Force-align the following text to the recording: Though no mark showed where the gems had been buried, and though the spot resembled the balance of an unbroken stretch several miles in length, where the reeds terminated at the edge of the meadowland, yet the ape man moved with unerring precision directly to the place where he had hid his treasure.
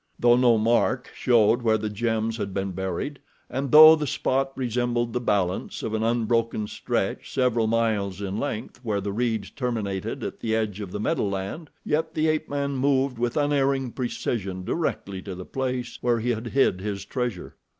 Though 0.19 0.35
no 0.35 0.57
mark 0.57 1.11
showed 1.13 1.61
where 1.61 1.77
the 1.77 1.87
gems 1.87 2.37
had 2.37 2.55
been 2.55 2.71
buried, 2.71 3.19
and 3.51 3.71
though 3.71 3.95
the 3.95 4.07
spot 4.07 4.51
resembled 4.55 5.13
the 5.13 5.21
balance 5.21 5.83
of 5.83 5.93
an 5.93 6.01
unbroken 6.01 6.65
stretch 6.65 7.31
several 7.31 7.67
miles 7.67 8.19
in 8.19 8.39
length, 8.39 8.79
where 8.81 8.99
the 8.99 9.11
reeds 9.13 9.51
terminated 9.51 10.23
at 10.23 10.39
the 10.39 10.55
edge 10.55 10.81
of 10.81 10.91
the 10.91 10.99
meadowland, 10.99 11.69
yet 11.85 12.15
the 12.15 12.29
ape 12.29 12.49
man 12.49 12.77
moved 12.77 13.19
with 13.19 13.37
unerring 13.37 13.91
precision 13.91 14.65
directly 14.65 15.21
to 15.21 15.35
the 15.35 15.45
place 15.45 15.99
where 16.01 16.19
he 16.19 16.31
had 16.31 16.47
hid 16.47 16.81
his 16.81 17.05
treasure. 17.05 17.55